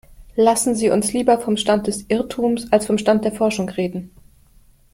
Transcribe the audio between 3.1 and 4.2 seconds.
der Forschung reden.